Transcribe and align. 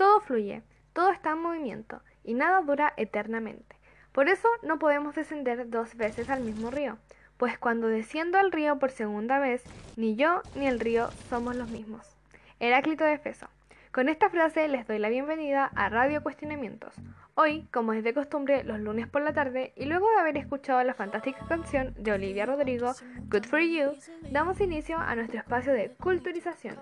Todo 0.00 0.18
fluye, 0.20 0.62
todo 0.94 1.10
está 1.10 1.32
en 1.32 1.42
movimiento 1.42 2.00
y 2.24 2.32
nada 2.32 2.62
dura 2.62 2.94
eternamente. 2.96 3.76
Por 4.12 4.30
eso 4.30 4.48
no 4.62 4.78
podemos 4.78 5.14
descender 5.14 5.68
dos 5.68 5.94
veces 5.94 6.30
al 6.30 6.40
mismo 6.40 6.70
río, 6.70 6.96
pues 7.36 7.58
cuando 7.58 7.86
desciendo 7.86 8.38
al 8.38 8.50
río 8.50 8.78
por 8.78 8.92
segunda 8.92 9.38
vez, 9.38 9.62
ni 9.96 10.16
yo 10.16 10.40
ni 10.54 10.66
el 10.66 10.80
río 10.80 11.10
somos 11.28 11.54
los 11.54 11.68
mismos. 11.68 12.16
Heráclito 12.60 13.04
de 13.04 13.12
Efeso. 13.12 13.48
Con 13.92 14.08
esta 14.08 14.30
frase 14.30 14.68
les 14.68 14.86
doy 14.86 15.00
la 15.00 15.08
bienvenida 15.08 15.68
a 15.74 15.88
Radio 15.88 16.22
Cuestionamientos. 16.22 16.94
Hoy, 17.34 17.66
como 17.72 17.92
es 17.92 18.04
de 18.04 18.14
costumbre, 18.14 18.62
los 18.62 18.78
lunes 18.78 19.08
por 19.08 19.20
la 19.20 19.32
tarde, 19.32 19.72
y 19.74 19.86
luego 19.86 20.08
de 20.10 20.20
haber 20.20 20.36
escuchado 20.36 20.84
la 20.84 20.94
fantástica 20.94 21.44
canción 21.48 21.92
de 21.98 22.12
Olivia 22.12 22.46
Rodrigo, 22.46 22.94
Good 23.28 23.46
for 23.46 23.58
You, 23.58 23.94
damos 24.30 24.60
inicio 24.60 24.96
a 24.96 25.16
nuestro 25.16 25.40
espacio 25.40 25.72
de 25.72 25.90
culturización. 26.00 26.76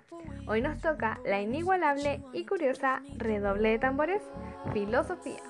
Hoy 0.46 0.60
nos 0.60 0.82
toca 0.82 1.18
la 1.24 1.40
inigualable 1.40 2.20
y 2.34 2.44
curiosa 2.44 3.00
redoble 3.16 3.70
de 3.70 3.78
tambores, 3.78 4.22
filosofía, 4.74 5.42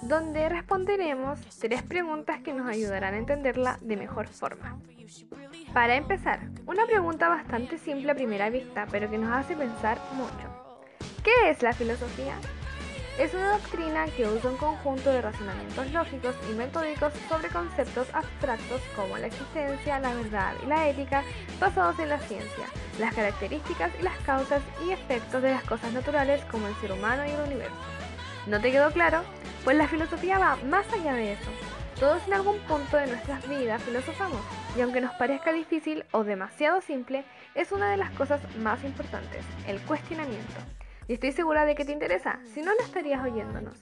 donde 0.00 0.48
responderemos 0.48 1.38
tres 1.60 1.84
preguntas 1.84 2.40
que 2.40 2.54
nos 2.54 2.66
ayudarán 2.66 3.14
a 3.14 3.18
entenderla 3.18 3.78
de 3.82 3.96
mejor 3.96 4.26
forma. 4.26 4.80
Para 5.72 5.94
empezar, 5.94 6.40
una 6.66 6.86
pregunta 6.86 7.28
bastante 7.28 7.78
simple 7.78 8.10
a 8.10 8.16
primera 8.16 8.50
vista, 8.50 8.88
pero 8.90 9.08
que 9.08 9.18
nos 9.18 9.30
hace 9.30 9.54
pensar 9.54 9.98
mucho. 10.14 10.53
¿Qué 11.24 11.48
es 11.48 11.62
la 11.62 11.72
filosofía? 11.72 12.34
Es 13.18 13.32
una 13.32 13.52
doctrina 13.52 14.04
que 14.14 14.28
usa 14.28 14.50
un 14.50 14.58
conjunto 14.58 15.10
de 15.10 15.22
razonamientos 15.22 15.90
lógicos 15.90 16.34
y 16.50 16.52
metódicos 16.52 17.14
sobre 17.30 17.48
conceptos 17.48 18.08
abstractos 18.12 18.82
como 18.94 19.16
la 19.16 19.28
existencia, 19.28 20.00
la 20.00 20.12
verdad 20.12 20.52
y 20.62 20.66
la 20.66 20.86
ética 20.86 21.24
basados 21.58 21.98
en 21.98 22.10
la 22.10 22.18
ciencia, 22.18 22.66
las 23.00 23.14
características 23.14 23.90
y 23.98 24.02
las 24.02 24.18
causas 24.18 24.60
y 24.86 24.90
efectos 24.90 25.40
de 25.40 25.52
las 25.52 25.64
cosas 25.64 25.94
naturales 25.94 26.44
como 26.50 26.68
el 26.68 26.74
ser 26.74 26.92
humano 26.92 27.24
y 27.24 27.30
el 27.30 27.40
universo. 27.40 27.76
¿No 28.46 28.60
te 28.60 28.70
quedó 28.70 28.90
claro? 28.90 29.22
Pues 29.64 29.78
la 29.78 29.88
filosofía 29.88 30.38
va 30.38 30.56
más 30.56 30.84
allá 30.92 31.14
de 31.14 31.32
eso. 31.32 31.50
Todos 31.98 32.20
en 32.26 32.34
algún 32.34 32.58
punto 32.68 32.98
de 32.98 33.06
nuestras 33.06 33.48
vidas 33.48 33.82
filosofamos, 33.82 34.42
y 34.76 34.82
aunque 34.82 35.00
nos 35.00 35.14
parezca 35.14 35.54
difícil 35.54 36.04
o 36.10 36.22
demasiado 36.22 36.82
simple, 36.82 37.24
es 37.54 37.72
una 37.72 37.90
de 37.90 37.96
las 37.96 38.10
cosas 38.10 38.42
más 38.56 38.84
importantes, 38.84 39.42
el 39.66 39.80
cuestionamiento 39.80 40.60
y 41.08 41.14
estoy 41.14 41.32
segura 41.32 41.64
de 41.64 41.74
que 41.74 41.84
te 41.84 41.92
interesa, 41.92 42.38
si 42.52 42.62
no, 42.62 42.72
no 42.74 42.84
estarías 42.84 43.22
oyéndonos. 43.22 43.74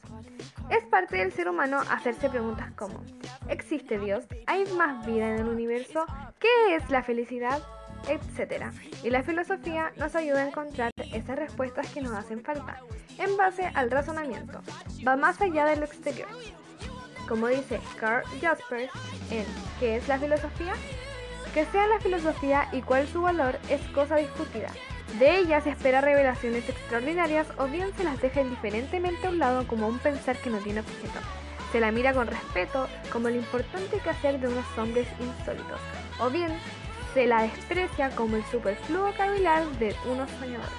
Es 0.70 0.84
parte 0.84 1.18
del 1.18 1.32
ser 1.32 1.48
humano 1.48 1.80
hacerse 1.90 2.28
preguntas 2.28 2.72
como, 2.72 3.02
¿existe 3.48 3.98
Dios? 3.98 4.24
¿Hay 4.46 4.64
más 4.76 5.04
vida 5.06 5.28
en 5.28 5.40
el 5.40 5.48
universo? 5.48 6.04
¿Qué 6.38 6.76
es 6.76 6.88
la 6.90 7.02
felicidad? 7.02 7.62
Etcétera. 8.08 8.72
Y 9.04 9.10
la 9.10 9.22
filosofía 9.22 9.92
nos 9.96 10.16
ayuda 10.16 10.42
a 10.42 10.48
encontrar 10.48 10.90
esas 11.12 11.38
respuestas 11.38 11.88
que 11.92 12.00
nos 12.00 12.12
hacen 12.12 12.42
falta, 12.42 12.80
en 13.18 13.36
base 13.36 13.70
al 13.74 13.90
razonamiento. 13.90 14.60
Va 15.06 15.16
más 15.16 15.40
allá 15.40 15.66
de 15.66 15.76
lo 15.76 15.84
exterior. 15.84 16.28
Como 17.28 17.46
dice 17.46 17.80
Carl 18.00 18.24
Jaspers 18.40 18.90
en 19.30 19.44
¿Qué 19.78 19.96
es 19.96 20.08
la 20.08 20.18
filosofía? 20.18 20.74
Que 21.54 21.64
sea 21.66 21.86
la 21.86 22.00
filosofía 22.00 22.68
y 22.72 22.82
cuál 22.82 23.06
su 23.06 23.22
valor 23.22 23.58
es 23.68 23.80
cosa 23.88 24.16
discutida, 24.16 24.68
de 25.18 25.38
ella 25.38 25.60
se 25.60 25.70
espera 25.70 26.00
revelaciones 26.00 26.68
extraordinarias 26.68 27.46
o 27.58 27.66
bien 27.66 27.92
se 27.96 28.04
las 28.04 28.20
deja 28.20 28.40
indiferentemente 28.40 29.26
a 29.26 29.30
un 29.30 29.38
lado 29.38 29.66
como 29.66 29.86
un 29.86 29.98
pensar 29.98 30.36
que 30.38 30.50
no 30.50 30.58
tiene 30.58 30.80
objeto. 30.80 31.20
Se 31.70 31.80
la 31.80 31.92
mira 31.92 32.14
con 32.14 32.26
respeto 32.26 32.88
como 33.10 33.28
lo 33.28 33.36
importante 33.36 33.98
que 33.98 34.10
hacer 34.10 34.40
de 34.40 34.48
unos 34.48 34.66
hombres 34.78 35.06
insólitos, 35.20 35.80
o 36.18 36.30
bien 36.30 36.52
se 37.14 37.26
la 37.26 37.42
desprecia 37.42 38.10
como 38.10 38.36
el 38.36 38.44
superfluo 38.44 39.12
cavilar 39.16 39.66
de 39.78 39.94
unos 40.10 40.30
soñadores. 40.32 40.72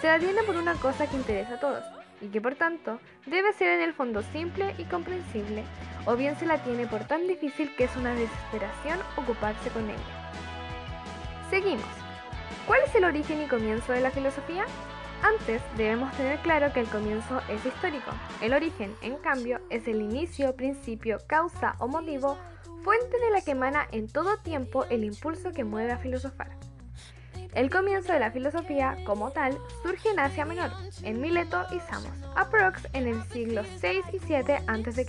Se 0.00 0.06
la 0.06 0.18
tiene 0.18 0.42
por 0.42 0.56
una 0.56 0.74
cosa 0.74 1.06
que 1.06 1.16
interesa 1.16 1.54
a 1.54 1.60
todos, 1.60 1.84
y 2.22 2.28
que 2.28 2.40
por 2.40 2.54
tanto 2.54 2.98
debe 3.26 3.52
ser 3.52 3.78
en 3.78 3.82
el 3.82 3.94
fondo 3.94 4.22
simple 4.32 4.74
y 4.78 4.84
comprensible, 4.84 5.64
o 6.06 6.16
bien 6.16 6.38
se 6.38 6.46
la 6.46 6.62
tiene 6.62 6.86
por 6.86 7.04
tan 7.04 7.26
difícil 7.26 7.74
que 7.76 7.84
es 7.84 7.96
una 7.96 8.14
desesperación 8.14 8.98
ocuparse 9.16 9.68
con 9.70 9.84
ella. 9.84 10.32
Seguimos. 11.50 11.99
¿Cuál 12.70 12.82
es 12.86 12.94
el 12.94 13.02
origen 13.02 13.42
y 13.42 13.48
comienzo 13.48 13.92
de 13.92 14.00
la 14.00 14.12
filosofía? 14.12 14.64
Antes 15.24 15.60
debemos 15.76 16.16
tener 16.16 16.38
claro 16.38 16.72
que 16.72 16.78
el 16.78 16.86
comienzo 16.86 17.40
es 17.48 17.66
histórico. 17.66 18.12
El 18.40 18.54
origen, 18.54 18.94
en 19.02 19.16
cambio, 19.16 19.58
es 19.70 19.88
el 19.88 20.00
inicio, 20.00 20.54
principio, 20.54 21.18
causa 21.26 21.74
o 21.80 21.88
motivo, 21.88 22.38
fuente 22.84 23.18
de 23.18 23.30
la 23.32 23.40
que 23.40 23.50
emana 23.50 23.88
en 23.90 24.06
todo 24.06 24.36
tiempo 24.36 24.84
el 24.84 25.02
impulso 25.02 25.50
que 25.50 25.64
mueve 25.64 25.90
a 25.90 25.98
filosofar. 25.98 26.52
El 27.56 27.70
comienzo 27.70 28.12
de 28.12 28.20
la 28.20 28.30
filosofía, 28.30 28.98
como 29.04 29.32
tal, 29.32 29.58
surge 29.82 30.08
en 30.10 30.20
Asia 30.20 30.44
Menor, 30.44 30.70
en 31.02 31.20
Mileto 31.20 31.66
y 31.72 31.80
Samos, 31.80 32.14
aprox 32.36 32.86
en 32.92 33.08
el 33.08 33.20
siglo 33.30 33.64
6 33.80 34.04
y 34.12 34.20
7 34.20 34.62
a.C. 34.68 35.06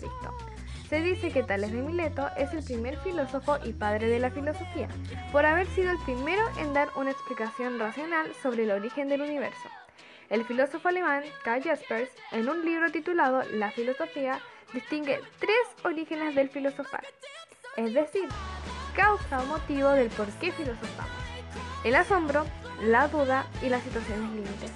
Se 0.91 0.99
dice 0.99 1.31
que 1.31 1.41
Tales 1.41 1.71
de 1.71 1.81
Mileto 1.81 2.27
es 2.35 2.51
el 2.51 2.61
primer 2.65 2.97
filósofo 2.97 3.57
y 3.63 3.71
padre 3.71 4.09
de 4.09 4.19
la 4.19 4.29
filosofía, 4.29 4.89
por 5.31 5.45
haber 5.45 5.65
sido 5.67 5.89
el 5.89 5.97
primero 5.99 6.43
en 6.59 6.73
dar 6.73 6.89
una 6.97 7.11
explicación 7.11 7.79
racional 7.79 8.29
sobre 8.43 8.63
el 8.63 8.71
origen 8.71 9.07
del 9.07 9.21
universo. 9.21 9.69
El 10.29 10.43
filósofo 10.43 10.89
alemán 10.89 11.23
Karl 11.45 11.63
Jaspers, 11.63 12.09
en 12.33 12.49
un 12.49 12.65
libro 12.65 12.91
titulado 12.91 13.41
La 13.53 13.71
filosofía, 13.71 14.41
distingue 14.73 15.21
tres 15.39 15.85
orígenes 15.85 16.35
del 16.35 16.49
filosofar, 16.49 17.05
es 17.77 17.93
decir, 17.93 18.27
causa 18.93 19.41
o 19.43 19.45
motivo 19.45 19.91
del 19.91 20.09
por 20.09 20.27
qué 20.41 20.51
filosofamos. 20.51 21.23
El 21.85 21.95
asombro, 21.95 22.45
la 22.81 23.07
duda 23.07 23.47
y 23.63 23.69
las 23.69 23.81
situaciones 23.83 24.29
límites. 24.31 24.73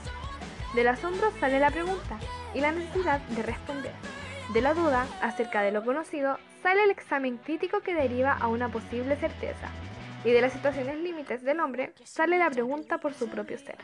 Del 0.76 0.88
asombro 0.88 1.30
sale 1.42 1.60
la 1.60 1.72
pregunta 1.72 2.18
y 2.54 2.62
la 2.62 2.72
necesidad 2.72 3.20
de 3.20 3.44
responder. 3.44 4.15
De 4.54 4.62
la 4.62 4.74
duda 4.76 5.08
acerca 5.22 5.64
de 5.64 5.72
lo 5.72 5.84
conocido 5.84 6.38
sale 6.62 6.84
el 6.84 6.92
examen 6.92 7.38
crítico 7.38 7.82
que 7.82 7.96
deriva 7.96 8.34
a 8.34 8.48
una 8.48 8.70
posible 8.70 9.16
certeza, 9.16 9.70
y 10.24 10.32
de 10.32 10.42
las 10.42 10.54
situaciones 10.54 10.98
límites 10.98 11.44
del 11.44 11.60
hombre 11.60 11.94
sale 12.04 12.38
la 12.38 12.50
pregunta 12.50 13.00
por 13.00 13.14
su 13.14 13.28
propio 13.28 13.58
ser. 13.58 13.78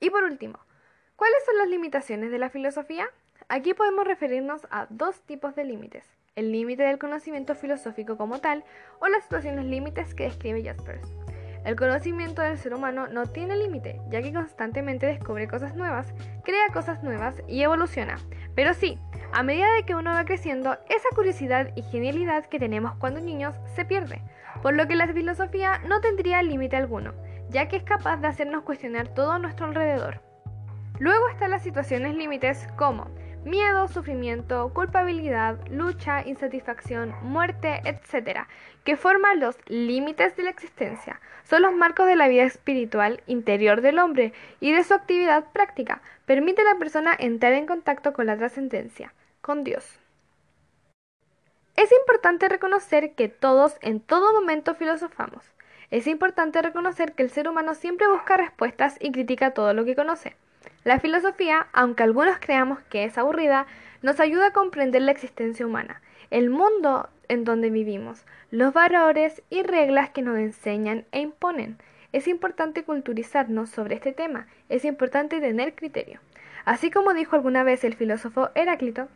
Y 0.00 0.10
por 0.10 0.22
último, 0.22 0.58
¿cuáles 1.16 1.44
son 1.44 1.58
las 1.58 1.68
limitaciones 1.68 2.30
de 2.30 2.38
la 2.38 2.48
filosofía? 2.48 3.06
Aquí 3.48 3.74
podemos 3.74 4.06
referirnos 4.06 4.66
a 4.70 4.86
dos 4.88 5.20
tipos 5.22 5.56
de 5.56 5.64
límites, 5.64 6.06
el 6.36 6.52
límite 6.52 6.84
del 6.84 6.98
conocimiento 6.98 7.54
filosófico 7.56 8.16
como 8.16 8.40
tal 8.40 8.64
o 9.00 9.08
las 9.08 9.24
situaciones 9.24 9.66
límites 9.66 10.14
que 10.14 10.24
describe 10.24 10.64
Jaspers. 10.64 11.12
El 11.64 11.76
conocimiento 11.76 12.40
del 12.42 12.58
ser 12.58 12.74
humano 12.74 13.06
no 13.08 13.26
tiene 13.26 13.56
límite, 13.56 14.00
ya 14.10 14.22
que 14.22 14.32
constantemente 14.32 15.06
descubre 15.06 15.46
cosas 15.46 15.76
nuevas, 15.76 16.12
crea 16.44 16.68
cosas 16.72 17.02
nuevas 17.02 17.42
y 17.46 17.62
evoluciona. 17.62 18.16
Pero 18.54 18.74
sí, 18.74 18.98
a 19.32 19.42
medida 19.42 19.72
de 19.74 19.84
que 19.84 19.94
uno 19.94 20.10
va 20.10 20.24
creciendo, 20.24 20.76
esa 20.88 21.08
curiosidad 21.14 21.70
y 21.74 21.82
genialidad 21.82 22.44
que 22.46 22.58
tenemos 22.58 22.94
cuando 22.96 23.20
niños 23.20 23.54
se 23.74 23.84
pierde, 23.84 24.22
por 24.62 24.74
lo 24.74 24.86
que 24.86 24.96
la 24.96 25.08
filosofía 25.08 25.78
no 25.86 26.00
tendría 26.00 26.42
límite 26.42 26.76
alguno, 26.76 27.14
ya 27.48 27.68
que 27.68 27.76
es 27.76 27.82
capaz 27.82 28.18
de 28.18 28.28
hacernos 28.28 28.64
cuestionar 28.64 29.08
todo 29.08 29.32
a 29.32 29.38
nuestro 29.38 29.66
alrededor. 29.66 30.20
Luego 30.98 31.28
están 31.28 31.50
las 31.50 31.62
situaciones 31.62 32.14
límites 32.14 32.68
como 32.76 33.08
miedo, 33.44 33.88
sufrimiento, 33.88 34.70
culpabilidad, 34.72 35.58
lucha, 35.68 36.26
insatisfacción, 36.26 37.14
muerte, 37.22 37.80
etc., 37.84 38.46
que 38.84 38.96
forman 38.96 39.40
los 39.40 39.56
límites 39.66 40.36
de 40.36 40.44
la 40.44 40.50
existencia. 40.50 41.20
Son 41.44 41.62
los 41.62 41.74
marcos 41.74 42.06
de 42.06 42.16
la 42.16 42.28
vida 42.28 42.44
espiritual 42.44 43.22
interior 43.26 43.80
del 43.80 43.98
hombre 43.98 44.32
y 44.60 44.72
de 44.72 44.84
su 44.84 44.94
actividad 44.94 45.52
práctica. 45.52 46.02
Permite 46.26 46.62
a 46.62 46.72
la 46.72 46.78
persona 46.78 47.16
entrar 47.18 47.52
en 47.52 47.66
contacto 47.66 48.12
con 48.12 48.26
la 48.26 48.36
trascendencia, 48.36 49.12
con 49.40 49.64
Dios. 49.64 49.98
Es 51.76 51.90
importante 51.92 52.48
reconocer 52.48 53.14
que 53.14 53.28
todos 53.28 53.76
en 53.80 54.00
todo 54.00 54.32
momento 54.32 54.74
filosofamos. 54.74 55.44
Es 55.90 56.06
importante 56.06 56.62
reconocer 56.62 57.12
que 57.14 57.22
el 57.22 57.30
ser 57.30 57.48
humano 57.48 57.74
siempre 57.74 58.08
busca 58.08 58.36
respuestas 58.36 58.96
y 59.00 59.10
critica 59.12 59.52
todo 59.52 59.74
lo 59.74 59.84
que 59.84 59.96
conoce. 59.96 60.36
La 60.84 60.98
filosofía, 60.98 61.68
aunque 61.72 62.02
algunos 62.02 62.38
creamos 62.40 62.80
que 62.90 63.04
es 63.04 63.16
aburrida, 63.16 63.66
nos 64.02 64.18
ayuda 64.18 64.48
a 64.48 64.52
comprender 64.52 65.02
la 65.02 65.12
existencia 65.12 65.64
humana, 65.64 66.02
el 66.30 66.50
mundo 66.50 67.08
en 67.28 67.44
donde 67.44 67.70
vivimos, 67.70 68.24
los 68.50 68.72
valores 68.72 69.42
y 69.48 69.62
reglas 69.62 70.10
que 70.10 70.22
nos 70.22 70.38
enseñan 70.38 71.04
e 71.12 71.20
imponen. 71.20 71.78
Es 72.12 72.26
importante 72.26 72.82
culturizarnos 72.82 73.70
sobre 73.70 73.94
este 73.94 74.12
tema, 74.12 74.48
es 74.68 74.84
importante 74.84 75.40
tener 75.40 75.76
criterio. 75.76 76.18
Así 76.64 76.90
como 76.90 77.14
dijo 77.14 77.36
alguna 77.36 77.62
vez 77.62 77.84
el 77.84 77.94
filósofo 77.94 78.50
Heráclito, 78.56 79.08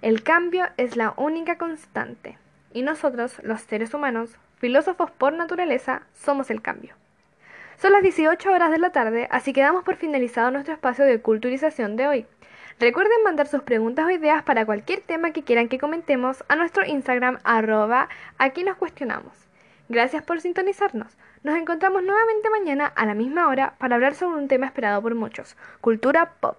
el 0.00 0.22
cambio 0.22 0.64
es 0.78 0.96
la 0.96 1.12
única 1.18 1.58
constante, 1.58 2.38
y 2.72 2.82
nosotros, 2.82 3.38
los 3.44 3.60
seres 3.60 3.92
humanos, 3.92 4.38
filósofos 4.56 5.10
por 5.10 5.34
naturaleza, 5.34 6.06
somos 6.14 6.50
el 6.50 6.62
cambio. 6.62 6.94
Son 7.78 7.92
las 7.92 8.02
18 8.02 8.50
horas 8.50 8.70
de 8.70 8.78
la 8.78 8.90
tarde, 8.90 9.28
así 9.30 9.52
que 9.52 9.62
damos 9.62 9.84
por 9.84 9.96
finalizado 9.96 10.50
nuestro 10.50 10.74
espacio 10.74 11.04
de 11.04 11.20
culturización 11.20 11.96
de 11.96 12.06
hoy. 12.06 12.26
Recuerden 12.78 13.22
mandar 13.24 13.46
sus 13.46 13.62
preguntas 13.62 14.06
o 14.06 14.10
ideas 14.10 14.42
para 14.42 14.66
cualquier 14.66 15.00
tema 15.00 15.32
que 15.32 15.42
quieran 15.42 15.68
que 15.68 15.78
comentemos 15.78 16.44
a 16.48 16.56
nuestro 16.56 16.84
Instagram 16.84 17.38
arroba 17.44 18.08
aquí 18.38 18.64
nos 18.64 18.76
cuestionamos. 18.76 19.32
Gracias 19.88 20.22
por 20.22 20.40
sintonizarnos. 20.40 21.16
Nos 21.42 21.56
encontramos 21.56 22.02
nuevamente 22.02 22.50
mañana 22.50 22.86
a 22.86 23.04
la 23.04 23.14
misma 23.14 23.48
hora 23.48 23.74
para 23.78 23.96
hablar 23.96 24.14
sobre 24.14 24.38
un 24.38 24.48
tema 24.48 24.66
esperado 24.66 25.02
por 25.02 25.14
muchos, 25.14 25.56
cultura 25.80 26.32
pop. 26.40 26.56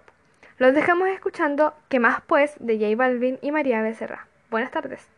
Los 0.58 0.74
dejamos 0.74 1.08
escuchando 1.08 1.74
¿Qué 1.88 1.98
más 1.98 2.20
pues? 2.26 2.54
de 2.60 2.78
J 2.78 2.96
Balvin 2.96 3.38
y 3.42 3.50
María 3.50 3.82
Becerra. 3.82 4.26
Buenas 4.50 4.70
tardes. 4.70 5.13